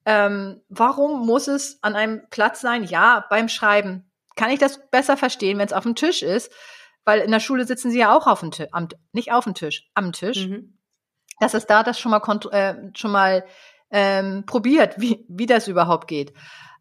Ähm, 0.05 0.61
warum 0.69 1.25
muss 1.25 1.47
es 1.47 1.79
an 1.83 1.95
einem 1.95 2.23
Platz 2.29 2.61
sein? 2.61 2.83
Ja, 2.83 3.25
beim 3.29 3.49
Schreiben 3.49 4.09
kann 4.35 4.49
ich 4.49 4.59
das 4.59 4.89
besser 4.89 5.17
verstehen, 5.17 5.57
wenn 5.57 5.67
es 5.67 5.73
auf 5.73 5.83
dem 5.83 5.95
Tisch 5.95 6.23
ist, 6.23 6.51
weil 7.05 7.21
in 7.21 7.31
der 7.31 7.39
Schule 7.39 7.65
sitzen 7.65 7.91
sie 7.91 7.99
ja 7.99 8.15
auch 8.15 8.27
auf 8.27 8.39
dem 8.39 8.51
Tisch, 8.51 8.67
am, 8.71 8.87
nicht 9.11 9.31
auf 9.31 9.43
dem 9.43 9.53
Tisch, 9.53 9.89
am 9.93 10.11
Tisch. 10.11 10.47
Mhm. 10.47 10.77
Dass 11.39 11.53
es 11.53 11.65
da 11.65 11.83
das 11.83 11.99
schon 11.99 12.11
mal, 12.11 12.21
äh, 12.51 12.75
schon 12.95 13.11
mal 13.11 13.45
ähm, 13.89 14.45
probiert, 14.45 14.99
wie, 14.99 15.25
wie 15.27 15.47
das 15.47 15.67
überhaupt 15.67 16.07
geht. 16.07 16.33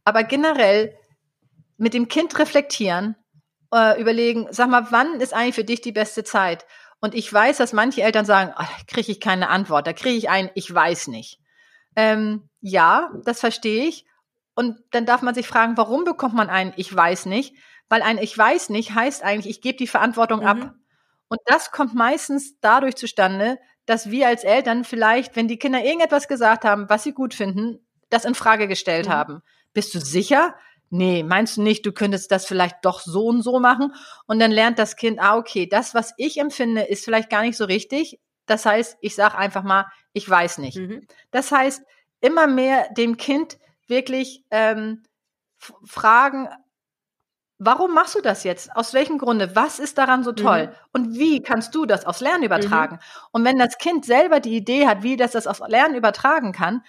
Aber 0.05 0.23
generell 0.23 0.97
mit 1.77 1.95
dem 1.95 2.09
Kind 2.09 2.39
reflektieren, 2.39 3.17
äh, 3.73 4.01
überlegen, 4.01 4.49
sag 4.51 4.69
mal, 4.69 4.87
wann 4.91 5.21
ist 5.21 5.33
eigentlich 5.33 5.55
für 5.55 5.65
dich 5.65 5.81
die 5.81 5.93
beste 5.93 6.25
Zeit? 6.25 6.67
Und 7.01 7.15
ich 7.15 7.33
weiß, 7.33 7.57
dass 7.57 7.73
manche 7.73 8.03
Eltern 8.03 8.27
sagen, 8.27 8.53
oh, 8.59 8.65
kriege 8.87 9.11
ich 9.11 9.21
keine 9.21 9.49
Antwort, 9.49 9.87
da 9.87 9.93
kriege 9.93 10.17
ich 10.17 10.29
ein, 10.29 10.51
ich 10.55 10.73
weiß 10.73 11.09
nicht. 11.09 11.41
Ähm, 11.97 12.49
ja, 12.61 13.11
das 13.25 13.41
verstehe 13.41 13.87
ich. 13.87 14.05
Und 14.55 14.79
dann 14.91 15.07
darf 15.07 15.23
man 15.23 15.35
sich 15.35 15.47
fragen, 15.47 15.77
warum 15.77 16.05
bekommt 16.05 16.35
man 16.35 16.51
ein 16.51 16.75
Ich 16.77 16.95
weiß 16.95 17.27
nicht? 17.27 17.55
Weil 17.89 18.03
ein 18.03 18.19
Ich 18.19 18.37
weiß 18.37 18.69
nicht 18.69 18.95
heißt 18.95 19.25
eigentlich, 19.25 19.57
ich 19.57 19.63
gebe 19.63 19.79
die 19.79 19.87
Verantwortung 19.87 20.41
mhm. 20.41 20.47
ab. 20.47 20.75
Und 21.29 21.41
das 21.47 21.71
kommt 21.71 21.95
meistens 21.95 22.59
dadurch 22.61 22.97
zustande, 22.97 23.59
dass 23.87 24.11
wir 24.11 24.29
als 24.29 24.45
Eltern 24.45 24.85
vielleicht, 24.85 25.37
wenn 25.37 25.49
die 25.49 25.59
Kinder 25.59 25.83
irgendetwas 25.83 26.29
gesagt 26.29 26.65
haben, 26.65 26.89
was 26.89 27.03
sie 27.03 27.13
gut 27.13 27.35
finden, 27.35 27.79
das 28.11 28.25
in 28.25 28.35
Frage 28.35 28.69
gestellt 28.69 29.07
mhm. 29.07 29.13
haben. 29.13 29.43
Bist 29.73 29.95
du 29.95 30.01
sicher? 30.01 30.55
Nee, 30.91 31.23
meinst 31.23 31.57
du 31.57 31.63
nicht, 31.63 31.87
du 31.87 31.93
könntest 31.93 32.31
das 32.31 32.47
vielleicht 32.47 32.85
doch 32.85 33.01
so 33.01 33.27
und 33.27 33.43
so 33.43 33.61
machen? 33.61 33.95
Und 34.27 34.41
dann 34.41 34.51
lernt 34.51 34.79
das 34.79 34.97
Kind, 34.97 35.21
ah, 35.21 35.37
okay, 35.37 35.67
das, 35.67 35.95
was 35.95 36.13
ich 36.17 36.39
empfinde, 36.39 36.83
ist 36.83 37.05
vielleicht 37.05 37.31
gar 37.31 37.43
nicht 37.43 37.57
so 37.57 37.65
richtig. 37.65 38.21
Das 38.47 38.67
heißt, 38.67 38.99
ich 39.01 39.15
sage 39.15 39.39
einfach 39.39 39.63
mal, 39.63 39.87
ich 40.13 40.29
weiß 40.29 40.59
nicht. 40.59 40.77
Mhm. 40.77 41.07
Das 41.31 41.53
heißt, 41.53 41.83
immer 42.21 42.47
mehr 42.47 42.89
dem 42.93 43.17
Kind 43.17 43.59
wirklich 43.87 44.45
ähm, 44.51 45.03
fragen, 45.85 46.49
warum 47.59 47.95
machst 47.95 48.17
du 48.17 48.21
das 48.21 48.43
jetzt? 48.43 48.75
Aus 48.75 48.93
welchem 48.93 49.19
Grunde? 49.19 49.55
Was 49.55 49.79
ist 49.79 49.99
daran 49.99 50.25
so 50.25 50.33
toll? 50.33 50.67
Mhm. 50.67 50.73
Und 50.93 51.19
wie 51.19 51.43
kannst 51.43 51.75
du 51.75 51.87
das 51.87 52.05
aufs 52.05 52.21
Lernen 52.21 52.43
übertragen? 52.43 52.97
Mhm. 52.97 53.29
Und 53.33 53.45
wenn 53.45 53.59
das 53.59 53.79
Kind 53.79 54.05
selber 54.05 54.41
die 54.41 54.57
Idee 54.57 54.89
hat, 54.89 55.03
wie 55.05 55.17
das 55.17 55.33
das 55.33 55.47
aufs 55.47 55.61
Lernen 55.69 55.95
übertragen 55.95 56.53
kann, 56.53 56.83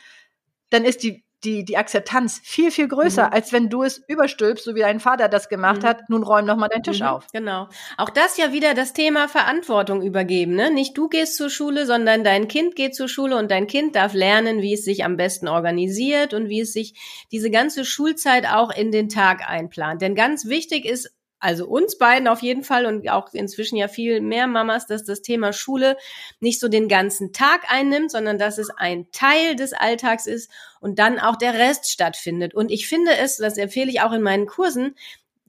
dann 0.72 0.86
ist 0.86 1.04
die 1.04 1.24
die, 1.44 1.66
die 1.66 1.78
Akzeptanz 1.78 2.40
viel, 2.44 2.72
viel 2.72 2.88
größer, 2.88 3.28
mhm. 3.28 3.34
als 3.34 3.52
wenn 3.52 3.70
du 3.70 3.84
es 3.84 3.98
überstülpst, 4.08 4.64
so 4.64 4.76
wie 4.76 4.82
dein 4.82 5.00
Vater 5.00 5.28
das 5.28 5.50
gemacht 5.50 5.84
mhm. 5.84 5.88
hat. 5.88 6.10
Nun 6.10 6.24
räum 6.24 6.46
noch 6.46 6.56
mal 6.56 6.68
deinen 6.68 6.84
Tisch 6.84 7.00
mhm. 7.00 7.08
auf. 7.08 7.28
Genau. 7.34 7.68
Auch 7.98 8.10
das 8.10 8.38
ja 8.38 8.54
wieder 8.54 8.74
das 8.74 8.94
Thema 8.94 9.28
Verantwortung 9.28 10.02
übergeben. 10.02 10.56
Ne? 10.56 10.72
Nicht 10.72 10.98
du 10.98 11.10
gehst 11.10 11.38
zur 11.38 11.50
Schule, 11.50 11.86
sondern 11.86 12.24
dein 12.24 12.48
Kind 12.48 12.76
geht 12.76 12.96
zur 12.96 13.08
Schule 13.08 13.38
und 13.38 13.50
dein 13.50 13.68
Kind 13.68 13.96
darf 13.96 14.14
lernen, 14.14 14.62
wie 14.62 14.74
es 14.74 14.86
sich 14.86 15.04
am 15.04 15.18
besten 15.18 15.48
organisiert 15.48 16.34
und 16.34 16.50
wie 16.50 16.62
es 16.62 16.74
sich 16.74 16.94
diese 17.32 17.50
ganze 17.50 17.86
Schulzeit 17.86 18.46
auch 18.46 18.72
in 18.72 18.92
den 18.92 19.10
Tag 19.10 19.48
einplant. 19.48 20.02
Denn 20.02 20.16
ganz 20.16 20.46
wichtig 20.46 20.86
ist 20.86 21.12
also 21.42 21.68
uns 21.68 21.98
beiden 21.98 22.28
auf 22.28 22.42
jeden 22.42 22.64
Fall 22.64 22.86
und 22.86 23.10
auch 23.10 23.34
inzwischen 23.34 23.76
ja 23.76 23.88
viel 23.88 24.22
mehr 24.22 24.48
Mamas, 24.48 24.86
dass 24.86 25.04
das 25.04 25.22
Thema 25.22 25.52
Schule 25.52 25.98
nicht 26.40 26.60
so 26.60 26.68
den 26.68 26.88
ganzen 26.88 27.34
Tag 27.34 27.64
einnimmt, 27.68 28.12
sondern 28.12 28.38
dass 28.38 28.60
es 28.60 28.70
ein 28.70 29.08
Teil 29.12 29.56
des 29.56 29.74
Alltags 29.74 30.28
ist 30.28 30.52
und 30.80 31.00
dann 31.00 31.20
auch 31.20 31.36
der 31.36 31.56
Rest 31.56 31.92
stattfindet. 31.92 32.54
Und 32.54 32.72
ich 32.72 32.88
finde 32.88 33.18
es, 33.18 33.38
das 33.38 33.58
empfehle 33.58 33.90
ich 33.90 34.02
auch 34.02 34.12
in 34.14 34.22
meinen 34.22 34.46
Kursen, 34.46 34.96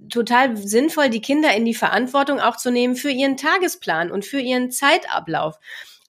total 0.08 0.56
sinnvoll, 0.56 1.10
die 1.10 1.20
Kinder 1.20 1.54
in 1.54 1.64
die 1.64 1.74
Verantwortung 1.74 2.40
auch 2.40 2.56
zu 2.56 2.70
nehmen 2.70 2.96
für 2.96 3.10
ihren 3.10 3.36
Tagesplan 3.36 4.10
und 4.10 4.24
für 4.24 4.40
ihren 4.40 4.70
Zeitablauf. 4.70 5.58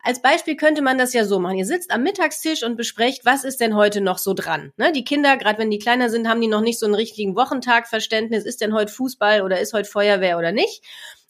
Als 0.05 0.21
Beispiel 0.21 0.57
könnte 0.57 0.81
man 0.81 0.97
das 0.97 1.13
ja 1.13 1.23
so 1.23 1.39
machen. 1.39 1.57
Ihr 1.57 1.65
sitzt 1.65 1.91
am 1.91 2.03
Mittagstisch 2.03 2.63
und 2.63 2.75
besprecht, 2.75 3.23
was 3.23 3.45
ist 3.45 3.61
denn 3.61 3.73
heute 3.73 4.01
noch 4.01 4.17
so 4.17 4.33
dran? 4.33 4.73
Ne? 4.75 4.91
Die 4.91 5.05
Kinder, 5.05 5.37
gerade 5.37 5.59
wenn 5.59 5.71
die 5.71 5.79
kleiner 5.79 6.09
sind, 6.09 6.27
haben 6.27 6.41
die 6.41 6.49
noch 6.49 6.59
nicht 6.59 6.77
so 6.77 6.85
einen 6.85 6.95
richtigen 6.95 7.37
Wochentagverständnis. 7.37 8.43
Ist 8.43 8.59
denn 8.59 8.73
heute 8.73 8.91
Fußball 8.91 9.41
oder 9.41 9.61
ist 9.61 9.71
heute 9.71 9.89
Feuerwehr 9.89 10.37
oder 10.37 10.51
nicht? 10.51 10.83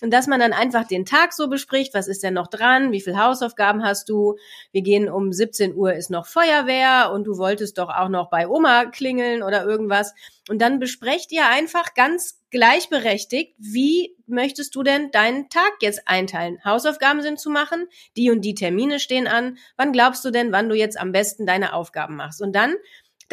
Und 0.04 0.12
dass 0.12 0.28
man 0.28 0.42
dann 0.42 0.52
einfach 0.52 0.86
den 0.86 1.06
Tag 1.06 1.32
so 1.32 1.48
bespricht, 1.48 1.94
was 1.94 2.10
ist 2.10 2.24
denn 2.24 2.34
noch 2.34 2.48
dran, 2.48 2.92
wie 2.92 3.00
viel 3.00 3.18
Hausaufgaben 3.18 3.86
hast 3.86 4.10
du, 4.10 4.36
wir 4.74 4.82
gehen 4.82 5.08
um 5.08 5.32
17 5.32 5.74
Uhr 5.74 5.94
ist 5.94 6.10
noch 6.10 6.26
Feuerwehr 6.26 7.10
und 7.14 7.24
du 7.24 7.38
wolltest 7.38 7.78
doch 7.78 7.88
auch 7.88 8.10
noch 8.10 8.30
bei 8.30 8.50
Oma 8.50 8.84
klingeln 8.84 9.44
oder 9.44 9.64
irgendwas. 9.64 10.14
Und 10.50 10.62
dann 10.62 10.80
besprecht 10.80 11.32
ihr 11.32 11.48
einfach 11.48 11.94
ganz 11.94 12.42
gleichberechtigt, 12.52 13.56
wie 13.58 14.14
möchtest 14.28 14.76
du 14.76 14.84
denn 14.84 15.10
deinen 15.12 15.48
Tag 15.48 15.72
jetzt 15.82 16.02
einteilen? 16.06 16.60
Hausaufgaben 16.66 17.22
sind 17.22 17.40
zu 17.40 17.50
machen, 17.50 17.88
die 18.18 18.30
und 18.30 18.42
die 18.42 18.56
Termine 18.56 19.00
stehen 19.00 19.26
an. 19.26 19.58
Wann 19.78 19.94
glaubst 19.94 20.26
du 20.26 20.32
denn, 20.32 20.52
wann 20.52 20.68
du 20.68 20.76
jetzt 20.76 21.00
am 21.00 21.14
besten 21.14 21.46
deine 21.46 21.72
Aufgaben 21.74 22.18
machst? 22.18 22.42
Und 22.42 22.54
dann 22.54 22.76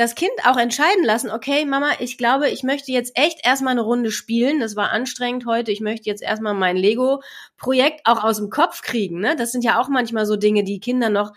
das 0.01 0.15
Kind 0.15 0.33
auch 0.45 0.57
entscheiden 0.57 1.05
lassen, 1.05 1.31
okay, 1.31 1.67
Mama, 1.67 1.91
ich 1.99 2.17
glaube, 2.17 2.49
ich 2.49 2.63
möchte 2.63 2.91
jetzt 2.91 3.17
echt 3.17 3.47
erstmal 3.47 3.73
eine 3.73 3.83
Runde 3.83 4.11
spielen. 4.11 4.59
Das 4.59 4.75
war 4.75 4.91
anstrengend 4.91 5.45
heute. 5.45 5.73
Ich 5.73 5.83
möchte 5.83 6.09
jetzt 6.09 6.23
erstmal 6.23 6.55
mein 6.55 6.77
Lego-Projekt 6.77 8.01
auch 8.05 8.25
aus 8.25 8.39
dem 8.39 8.49
Kopf 8.49 8.81
kriegen. 8.81 9.21
Ne? 9.21 9.37
Das 9.37 9.53
sind 9.53 9.63
ja 9.63 9.79
auch 9.79 9.89
manchmal 9.89 10.25
so 10.25 10.37
Dinge, 10.37 10.65
die 10.65 10.81
Kinder 10.81 11.11
noch, 11.11 11.33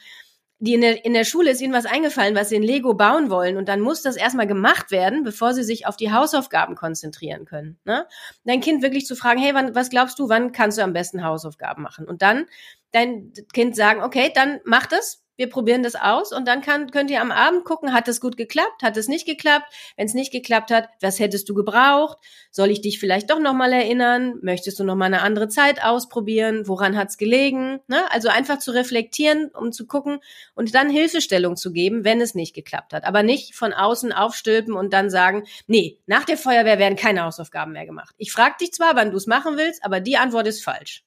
die 0.59 0.75
in 0.75 0.81
der, 0.81 1.03
in 1.03 1.13
der 1.13 1.25
Schule 1.25 1.51
ist 1.51 1.59
ihnen 1.59 1.73
was 1.73 1.85
eingefallen, 1.85 2.35
was 2.35 2.47
sie 2.47 2.55
in 2.55 2.63
Lego 2.63 2.93
bauen 2.93 3.29
wollen. 3.29 3.57
Und 3.57 3.67
dann 3.67 3.81
muss 3.81 4.01
das 4.01 4.15
erstmal 4.15 4.47
gemacht 4.47 4.91
werden, 4.91 5.23
bevor 5.23 5.53
sie 5.53 5.63
sich 5.63 5.85
auf 5.85 5.97
die 5.97 6.13
Hausaufgaben 6.13 6.75
konzentrieren 6.75 7.43
können. 7.43 7.77
Ne? 7.83 8.07
Dein 8.45 8.61
Kind 8.61 8.81
wirklich 8.81 9.05
zu 9.05 9.17
fragen, 9.17 9.41
hey, 9.41 9.53
wann, 9.53 9.75
was 9.75 9.89
glaubst 9.89 10.19
du, 10.19 10.29
wann 10.29 10.53
kannst 10.53 10.77
du 10.77 10.83
am 10.83 10.93
besten 10.93 11.25
Hausaufgaben 11.25 11.83
machen? 11.83 12.07
Und 12.07 12.21
dann 12.21 12.45
dein 12.93 13.33
Kind 13.51 13.75
sagen, 13.75 14.03
okay, 14.03 14.31
dann 14.33 14.61
mach 14.63 14.85
das, 14.85 15.22
wir 15.35 15.49
probieren 15.49 15.83
das 15.83 15.95
aus 15.95 16.31
und 16.31 16.47
dann 16.47 16.61
kann, 16.61 16.91
könnt 16.91 17.09
ihr 17.09 17.21
am 17.21 17.31
Abend 17.31 17.65
gucken, 17.65 17.93
hat 17.93 18.07
es 18.07 18.21
gut 18.21 18.37
geklappt, 18.37 18.83
hat 18.83 18.97
es 18.97 19.07
nicht 19.07 19.25
geklappt? 19.25 19.65
Wenn 19.97 20.05
es 20.05 20.13
nicht 20.13 20.31
geklappt 20.31 20.71
hat, 20.71 20.89
was 21.01 21.19
hättest 21.19 21.49
du 21.49 21.53
gebraucht? 21.53 22.17
Soll 22.51 22.69
ich 22.69 22.81
dich 22.81 22.99
vielleicht 22.99 23.29
doch 23.29 23.39
nochmal 23.39 23.73
erinnern? 23.73 24.35
Möchtest 24.41 24.79
du 24.79 24.83
nochmal 24.83 25.07
eine 25.07 25.21
andere 25.21 25.47
Zeit 25.47 25.83
ausprobieren? 25.83 26.67
Woran 26.67 26.97
hat 26.97 27.09
es 27.09 27.17
gelegen? 27.17 27.79
Ne? 27.87 28.03
Also 28.11 28.29
einfach 28.29 28.59
zu 28.59 28.71
reflektieren, 28.71 29.49
um 29.53 29.71
zu 29.71 29.87
gucken 29.87 30.19
und 30.53 30.75
dann 30.75 30.89
Hilfestellung 30.89 31.55
zu 31.55 31.71
geben, 31.71 32.03
wenn 32.03 32.21
es 32.21 32.35
nicht 32.35 32.53
geklappt 32.53 32.93
hat. 32.93 33.05
Aber 33.05 33.23
nicht 33.23 33.55
von 33.55 33.73
außen 33.73 34.11
aufstülpen 34.13 34.73
und 34.73 34.93
dann 34.93 35.09
sagen, 35.09 35.45
nee, 35.67 35.99
nach 36.05 36.25
der 36.25 36.37
Feuerwehr 36.37 36.77
werden 36.77 36.95
keine 36.95 37.23
Hausaufgaben 37.23 37.73
mehr 37.73 37.85
gemacht. 37.85 38.13
Ich 38.17 38.31
frage 38.31 38.55
dich 38.61 38.71
zwar, 38.71 38.95
wann 38.95 39.11
du 39.11 39.17
es 39.17 39.27
machen 39.27 39.57
willst, 39.57 39.83
aber 39.83 39.99
die 39.99 40.17
Antwort 40.17 40.47
ist 40.47 40.63
falsch. 40.63 41.03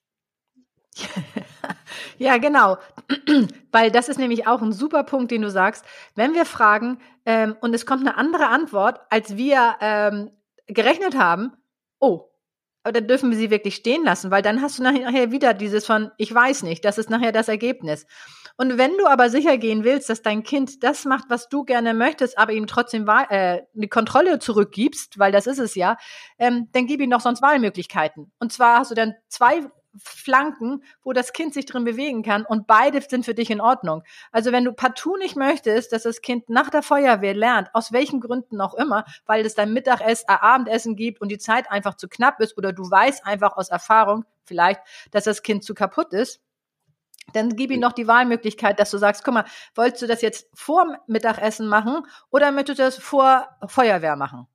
Ja, 2.18 2.38
genau. 2.38 2.78
Weil 3.73 3.90
das 3.90 4.08
ist 4.08 4.18
nämlich 4.18 4.46
auch 4.46 4.62
ein 4.62 4.73
super 4.73 5.04
Punkt, 5.04 5.30
den 5.30 5.42
du 5.42 5.50
sagst. 5.50 5.85
Wenn 6.14 6.35
wir 6.35 6.44
fragen 6.44 6.99
ähm, 7.25 7.56
und 7.61 7.75
es 7.75 7.87
kommt 7.87 8.00
eine 8.00 8.16
andere 8.16 8.49
Antwort, 8.49 9.00
als 9.11 9.37
wir 9.37 9.76
ähm, 9.80 10.30
gerechnet 10.66 11.16
haben, 11.16 11.52
oh, 11.99 12.30
aber 12.82 12.92
dann 12.92 13.08
dürfen 13.08 13.30
wir 13.30 13.37
sie 13.37 13.50
wirklich 13.50 13.75
stehen 13.75 14.04
lassen, 14.04 14.30
weil 14.30 14.42
dann 14.42 14.62
hast 14.62 14.78
du 14.78 14.85
nachher 14.85 15.32
wieder 15.32 15.54
dieses 15.54 15.85
von, 15.85 16.12
ich 16.18 16.32
weiß 16.32 16.62
nicht, 16.62 16.85
das 16.85 16.99
ist 16.99 17.11
nachher 17.11 17.32
das 17.32 17.49
Ergebnis. 17.49 18.06
Und 18.56 18.78
wenn 18.78 18.96
du 18.96 19.06
aber 19.06 19.28
sicher 19.28 19.58
gehen 19.58 19.82
willst, 19.82 20.08
dass 20.08 20.23
dein 20.23 20.44
Kind 20.44 20.85
das 20.85 21.04
macht, 21.04 21.25
was 21.28 21.49
du 21.49 21.64
gerne 21.64 21.94
möchtest, 21.94 22.38
aber 22.38 22.52
ihm 22.52 22.68
trotzdem 22.68 23.06
äh, 23.28 23.62
die 23.75 23.88
Kontrolle 23.88 24.38
zurückgibst, 24.38 25.18
weil 25.18 25.32
das 25.32 25.46
ist 25.49 25.58
es 25.58 25.75
ja, 25.75 25.96
ähm, 26.38 26.68
dann 26.73 26.87
gib 26.87 27.00
ihm 27.00 27.11
noch 27.11 27.20
sonst 27.20 27.42
Wahlmöglichkeiten. 27.42 28.32
Und 28.38 28.52
zwar 28.52 28.78
hast 28.78 28.92
du 28.92 28.94
dann 28.94 29.14
zwei 29.28 29.62
Flanken, 30.02 30.82
wo 31.02 31.12
das 31.12 31.32
Kind 31.32 31.54
sich 31.54 31.66
drin 31.66 31.84
bewegen 31.84 32.22
kann 32.22 32.44
und 32.44 32.66
beide 32.66 33.00
sind 33.00 33.24
für 33.24 33.34
dich 33.34 33.50
in 33.50 33.60
Ordnung. 33.60 34.02
Also 34.32 34.52
wenn 34.52 34.64
du 34.64 34.72
partout 34.72 35.16
nicht 35.16 35.36
möchtest, 35.36 35.92
dass 35.92 36.04
das 36.04 36.22
Kind 36.22 36.48
nach 36.48 36.70
der 36.70 36.82
Feuerwehr 36.82 37.34
lernt, 37.34 37.68
aus 37.74 37.92
welchen 37.92 38.20
Gründen 38.20 38.60
auch 38.60 38.74
immer, 38.74 39.04
weil 39.26 39.44
es 39.44 39.54
dein 39.54 39.72
Mittagessen, 39.72 40.26
äh, 40.28 40.36
Abendessen 40.40 40.96
gibt 40.96 41.20
und 41.20 41.30
die 41.30 41.38
Zeit 41.38 41.70
einfach 41.70 41.94
zu 41.96 42.08
knapp 42.08 42.40
ist 42.40 42.56
oder 42.56 42.72
du 42.72 42.90
weißt 42.90 43.26
einfach 43.26 43.56
aus 43.56 43.68
Erfahrung 43.68 44.24
vielleicht, 44.44 44.80
dass 45.10 45.24
das 45.24 45.42
Kind 45.42 45.64
zu 45.64 45.74
kaputt 45.74 46.12
ist, 46.12 46.40
dann 47.32 47.56
gib 47.56 47.70
ihm 47.70 47.80
noch 47.80 47.92
die 47.92 48.06
Wahlmöglichkeit, 48.06 48.78
dass 48.78 48.90
du 48.90 48.98
sagst, 48.98 49.24
guck 49.24 49.34
mal, 49.34 49.44
wolltest 49.74 50.02
du 50.02 50.06
das 50.06 50.22
jetzt 50.22 50.48
vor 50.54 50.98
Mittagessen 51.06 51.66
machen 51.66 52.06
oder 52.30 52.52
möchtest 52.52 52.78
du 52.78 52.82
das 52.84 52.98
vor 52.98 53.48
Feuerwehr 53.66 54.16
machen? 54.16 54.46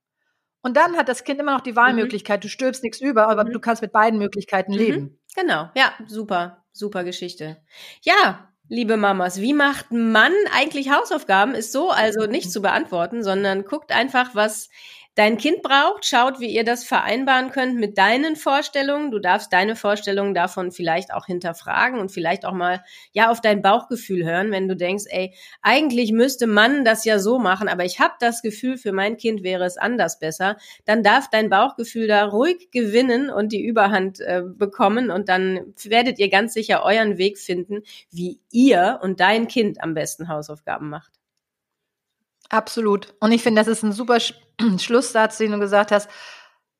Und 0.63 0.77
dann 0.77 0.95
hat 0.95 1.09
das 1.09 1.23
Kind 1.23 1.39
immer 1.39 1.53
noch 1.53 1.61
die 1.61 1.75
Wahlmöglichkeit, 1.75 2.39
mhm. 2.39 2.41
du 2.41 2.49
stülpst 2.49 2.83
nichts 2.83 3.01
über, 3.01 3.27
aber 3.27 3.45
mhm. 3.45 3.51
du 3.51 3.59
kannst 3.59 3.81
mit 3.81 3.91
beiden 3.91 4.19
Möglichkeiten 4.19 4.73
mhm. 4.73 4.77
leben. 4.77 5.20
Genau, 5.35 5.69
ja, 5.75 5.93
super, 6.07 6.63
super 6.73 7.03
Geschichte. 7.05 7.57
Ja, 8.01 8.49
liebe 8.67 8.97
Mamas, 8.97 9.39
wie 9.39 9.53
macht 9.53 9.91
Mann 9.91 10.33
eigentlich 10.53 10.89
Hausaufgaben? 10.91 11.55
Ist 11.55 11.71
so 11.71 11.89
also 11.89 12.25
nicht 12.25 12.51
zu 12.51 12.61
beantworten, 12.61 13.23
sondern 13.23 13.63
guckt 13.63 13.91
einfach, 13.93 14.35
was 14.35 14.69
dein 15.15 15.37
Kind 15.37 15.61
braucht, 15.61 16.05
schaut, 16.05 16.39
wie 16.39 16.53
ihr 16.53 16.63
das 16.63 16.83
vereinbaren 16.83 17.51
könnt 17.51 17.77
mit 17.77 17.97
deinen 17.97 18.35
Vorstellungen. 18.35 19.11
Du 19.11 19.19
darfst 19.19 19.51
deine 19.51 19.75
Vorstellungen 19.75 20.33
davon 20.33 20.71
vielleicht 20.71 21.13
auch 21.13 21.25
hinterfragen 21.25 21.99
und 21.99 22.11
vielleicht 22.11 22.45
auch 22.45 22.53
mal 22.53 22.83
ja 23.11 23.29
auf 23.29 23.41
dein 23.41 23.61
Bauchgefühl 23.61 24.23
hören, 24.23 24.51
wenn 24.51 24.67
du 24.67 24.75
denkst, 24.75 25.05
ey, 25.09 25.33
eigentlich 25.61 26.11
müsste 26.11 26.47
man 26.47 26.85
das 26.85 27.03
ja 27.03 27.19
so 27.19 27.39
machen, 27.39 27.67
aber 27.67 27.83
ich 27.83 27.99
habe 27.99 28.13
das 28.19 28.41
Gefühl, 28.41 28.77
für 28.77 28.93
mein 28.93 29.17
Kind 29.17 29.43
wäre 29.43 29.65
es 29.65 29.77
anders 29.77 30.19
besser. 30.19 30.57
Dann 30.85 31.03
darf 31.03 31.29
dein 31.29 31.49
Bauchgefühl 31.49 32.07
da 32.07 32.25
ruhig 32.25 32.71
gewinnen 32.71 33.29
und 33.29 33.51
die 33.51 33.63
Überhand 33.63 34.21
äh, 34.21 34.41
bekommen 34.45 35.11
und 35.11 35.27
dann 35.27 35.73
werdet 35.83 36.19
ihr 36.19 36.29
ganz 36.29 36.53
sicher 36.53 36.83
euren 36.83 37.17
Weg 37.17 37.37
finden, 37.37 37.81
wie 38.11 38.39
ihr 38.51 38.99
und 39.01 39.19
dein 39.19 39.47
Kind 39.47 39.83
am 39.83 39.93
besten 39.93 40.29
Hausaufgaben 40.29 40.89
macht. 40.89 41.20
Absolut. 42.51 43.13
Und 43.21 43.31
ich 43.31 43.41
finde, 43.41 43.61
das 43.61 43.67
ist 43.69 43.81
ein 43.81 43.93
super 43.93 44.19
Sch 44.19 44.33
Schlusssatz, 44.77 45.37
den 45.37 45.51
du 45.53 45.59
gesagt 45.59 45.91
hast. 45.91 46.09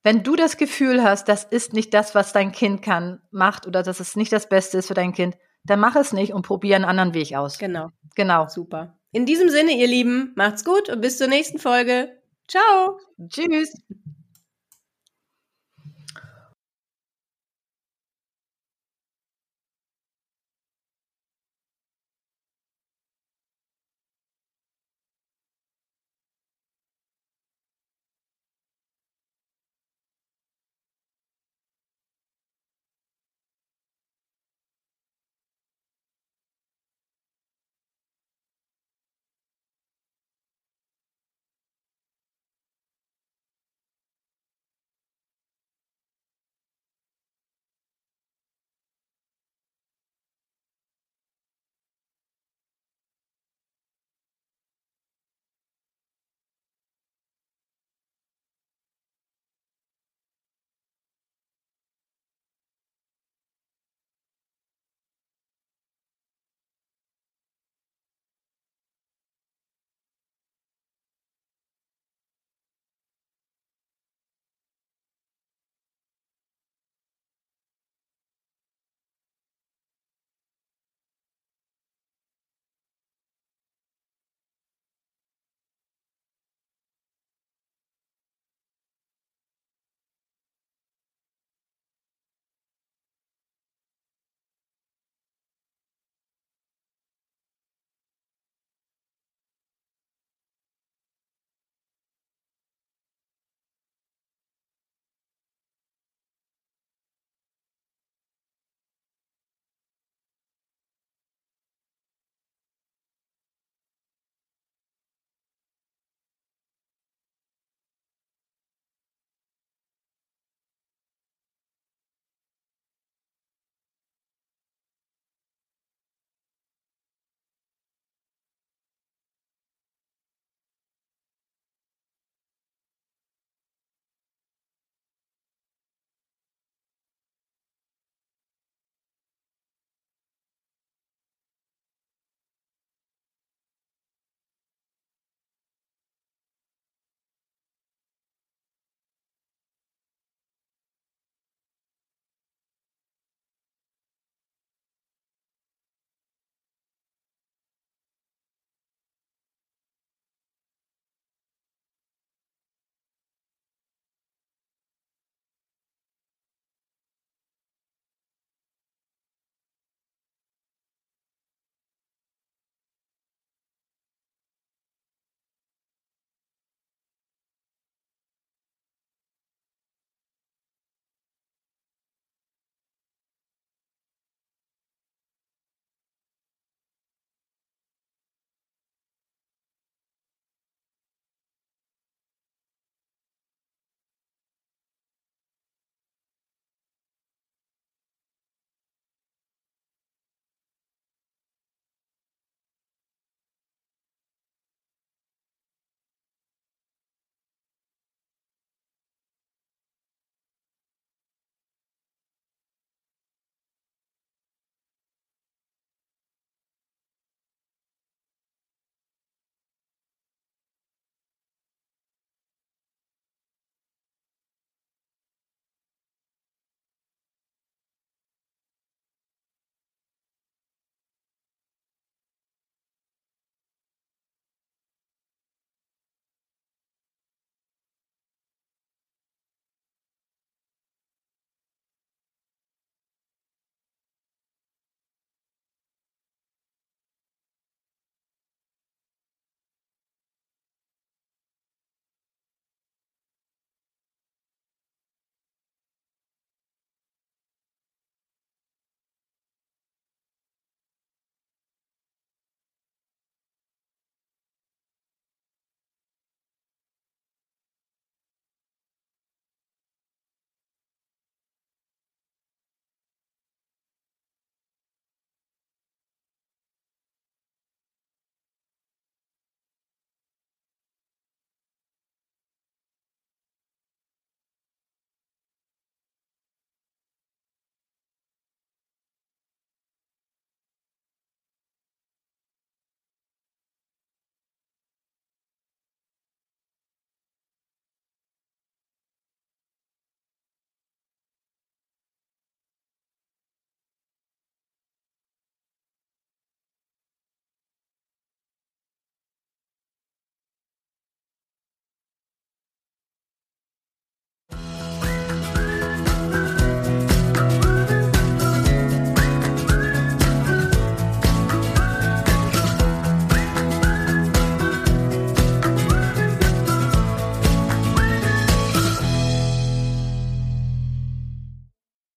Wenn 0.04 0.24
du 0.24 0.36
das 0.36 0.58
Gefühl 0.58 1.02
hast, 1.02 1.30
das 1.30 1.44
ist 1.44 1.74
nicht 1.74 1.94
das, 1.94 2.14
was 2.14 2.34
dein 2.34 2.52
Kind 2.52 2.82
kann, 2.82 3.22
macht 3.32 3.68
oder 3.68 3.82
dass 3.82 4.00
es 4.00 4.16
nicht 4.16 4.34
das 4.34 4.50
Beste 4.50 4.80
ist 4.80 4.88
für 4.88 4.94
dein 4.96 5.14
Kind, 5.14 5.38
dann 5.64 5.80
mach 5.80 5.96
es 5.96 6.12
nicht 6.12 6.34
und 6.34 6.46
probier 6.46 6.76
einen 6.76 6.86
anderen 6.86 7.14
Weg 7.14 7.36
aus. 7.36 7.58
Genau. 7.58 7.90
Genau. 8.16 8.48
Super. 8.48 8.98
In 9.12 9.26
diesem 9.26 9.50
Sinne, 9.50 9.74
ihr 9.74 9.88
Lieben, 9.88 10.34
macht's 10.36 10.66
gut 10.66 10.90
und 10.90 11.02
bis 11.02 11.18
zur 11.18 11.28
nächsten 11.28 11.60
Folge. 11.60 12.10
Ciao. 12.48 12.98
Tschüss. 13.30 13.74